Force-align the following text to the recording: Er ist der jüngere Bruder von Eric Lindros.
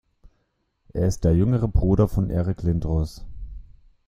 Er 0.93 1.05
ist 1.05 1.25
der 1.25 1.35
jüngere 1.35 1.67
Bruder 1.67 2.07
von 2.07 2.31
Eric 2.31 2.63
Lindros. 2.63 3.23